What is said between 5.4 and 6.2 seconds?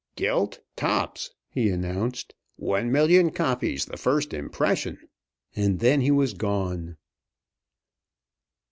And then he